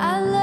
[0.00, 0.37] I love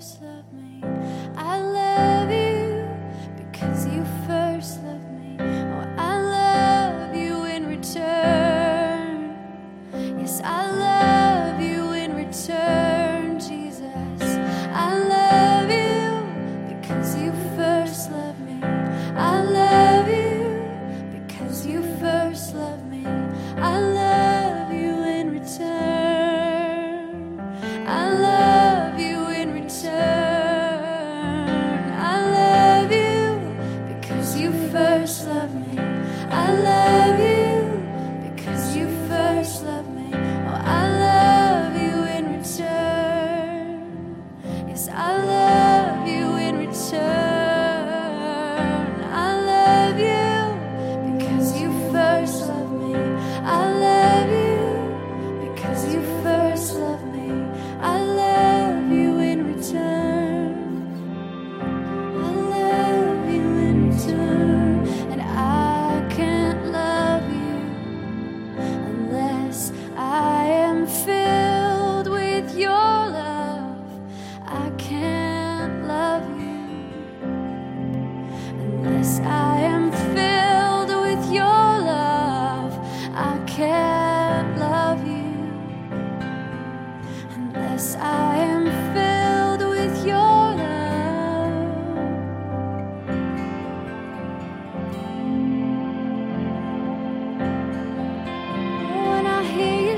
[0.00, 0.89] first love me.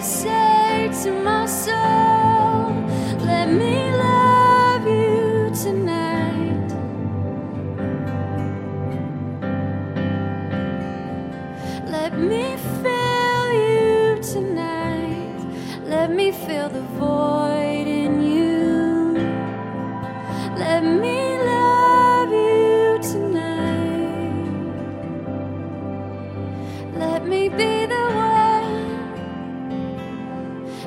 [0.02, 2.74] say to my soul,
[3.24, 3.81] let me.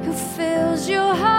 [0.04, 1.35] who fills your heart.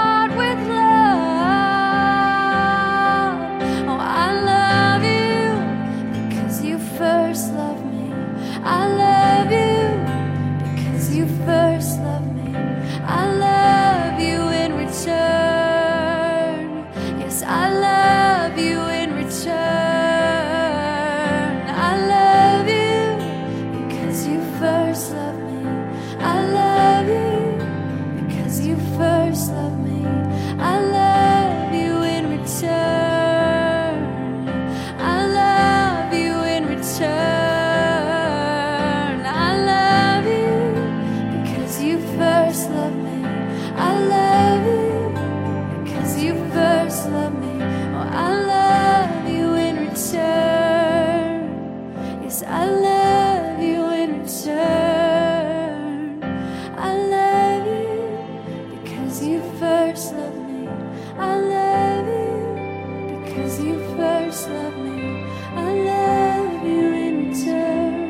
[63.95, 65.25] first love me,
[65.55, 68.03] I love you in return.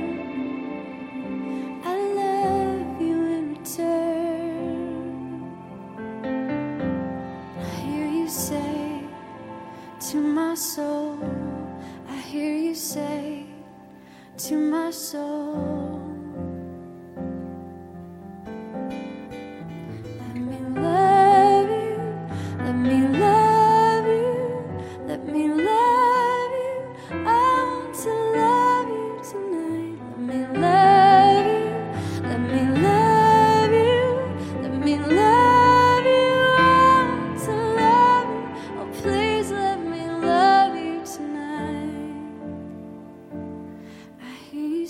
[1.84, 4.86] I love you in return.
[7.58, 9.02] I hear you say
[10.10, 11.18] to my soul,
[12.08, 13.46] I hear you say
[14.38, 16.05] to my soul.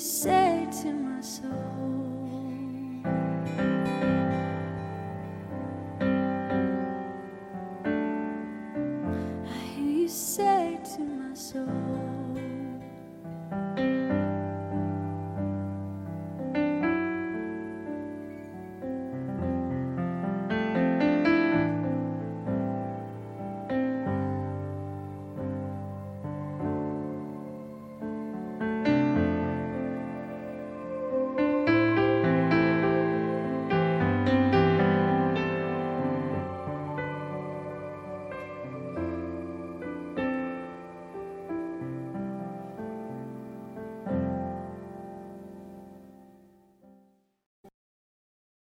[0.06, 0.45] say